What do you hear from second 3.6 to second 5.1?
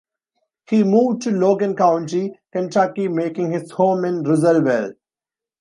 home in Russellville.